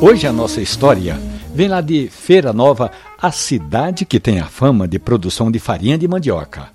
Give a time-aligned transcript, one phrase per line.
[0.00, 1.18] Hoje a nossa história
[1.54, 5.96] vem lá de Feira Nova, a cidade que tem a fama de produção de farinha
[5.96, 6.68] de mandioca.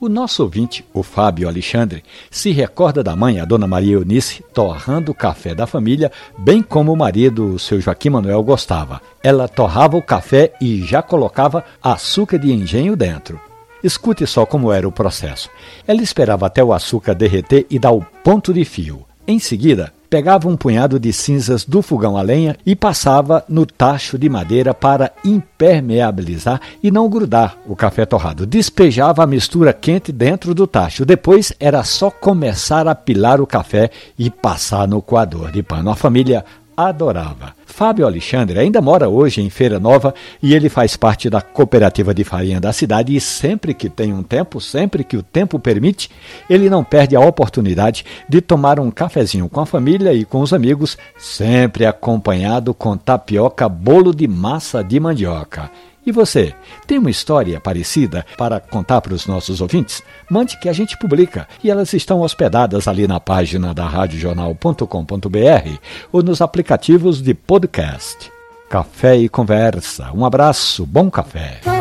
[0.00, 5.12] O nosso ouvinte, o Fábio Alexandre, se recorda da mãe, a dona Maria Eunice, torrando
[5.12, 9.00] o café da família, bem como o marido, o seu Joaquim Manuel, gostava.
[9.22, 13.40] Ela torrava o café e já colocava açúcar de engenho dentro.
[13.82, 15.48] Escute só como era o processo.
[15.86, 19.06] Ela esperava até o açúcar derreter e dar o ponto de fio.
[19.26, 24.16] Em seguida, pegava um punhado de cinzas do fogão a lenha e passava no tacho
[24.16, 28.46] de madeira para impermeabilizar e não grudar o café torrado.
[28.46, 31.04] Despejava a mistura quente dentro do tacho.
[31.04, 35.90] Depois era só começar a pilar o café e passar no coador de pano.
[35.90, 36.44] A família
[36.76, 37.52] adorava.
[37.74, 42.22] Fábio Alexandre ainda mora hoje em Feira Nova e ele faz parte da cooperativa de
[42.22, 46.08] farinha da cidade e sempre que tem um tempo, sempre que o tempo permite,
[46.48, 50.52] ele não perde a oportunidade de tomar um cafezinho com a família e com os
[50.52, 55.68] amigos, sempre acompanhado com tapioca, bolo de massa de mandioca.
[56.06, 56.54] E você,
[56.86, 60.02] tem uma história parecida para contar para os nossos ouvintes?
[60.30, 65.78] Mande que a gente publica e elas estão hospedadas ali na página da radiojornal.com.br
[66.12, 68.30] ou nos aplicativos de podcast.
[68.68, 70.10] Café e conversa.
[70.12, 71.73] Um abraço, bom café.